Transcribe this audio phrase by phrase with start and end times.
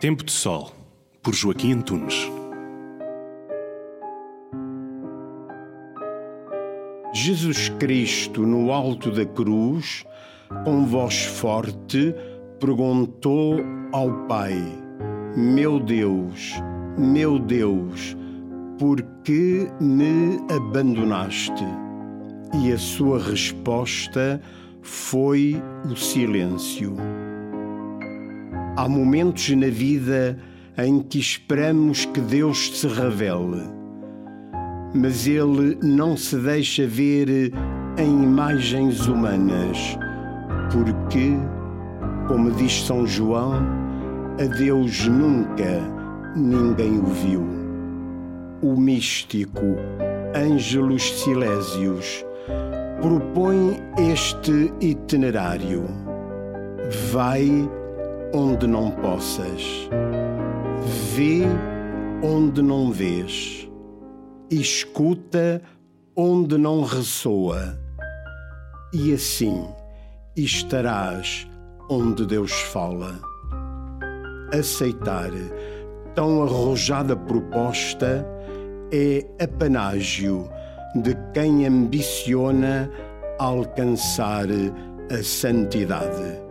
[0.00, 0.70] Tempo de Sol,
[1.20, 2.30] por Joaquim Antunes.
[7.12, 10.06] Jesus Cristo, no alto da cruz,
[10.64, 12.14] com voz forte,
[12.60, 13.56] perguntou
[13.90, 14.54] ao Pai:
[15.36, 16.52] Meu Deus,
[16.96, 18.16] meu Deus,
[18.78, 21.66] por que me abandonaste?
[22.62, 24.40] E a sua resposta
[24.80, 25.60] foi
[25.90, 26.94] o silêncio.
[28.78, 30.38] Há momentos na vida
[30.78, 33.64] em que esperamos que Deus se revele,
[34.94, 37.28] mas Ele não se deixa ver
[37.98, 39.98] em imagens humanas,
[40.70, 41.32] porque,
[42.28, 43.66] como diz São João,
[44.40, 45.82] a Deus nunca
[46.36, 47.44] ninguém o viu.
[48.62, 49.74] O místico
[50.36, 52.24] Ângelos Silésios
[53.02, 55.82] propõe este itinerário.
[57.10, 57.68] Vai
[58.32, 59.88] onde não possas.
[61.14, 61.42] Vê
[62.22, 63.68] onde não vês.
[64.50, 65.62] Escuta
[66.16, 67.78] onde não ressoa.
[68.92, 69.66] E assim
[70.36, 71.48] estarás
[71.90, 73.18] onde Deus fala.
[74.52, 75.30] Aceitar
[76.14, 78.26] tão arrojada proposta
[78.90, 80.48] é apanágio
[80.94, 82.90] de quem ambiciona
[83.38, 84.46] alcançar
[85.10, 86.47] a santidade.